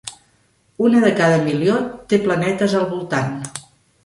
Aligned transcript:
Una 0.87 1.01
de 1.03 1.11
cada 1.19 1.37
milió 1.49 1.75
té 2.15 2.19
planetes 2.25 2.75
al 2.81 2.89
voltant. 2.97 3.39